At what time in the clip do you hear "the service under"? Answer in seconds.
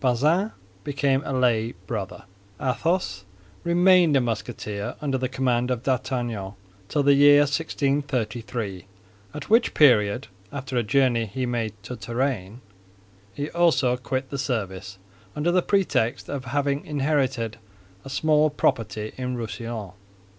14.30-15.52